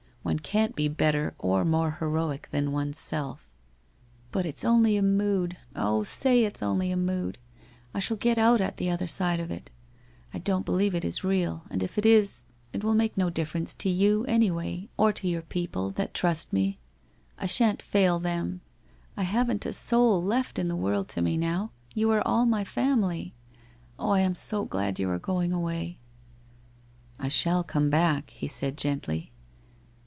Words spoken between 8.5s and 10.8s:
at the other side of it. I don't